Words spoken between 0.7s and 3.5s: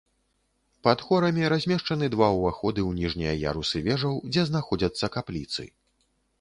Пад хорамі размешчаны два ўваходы ў ніжнія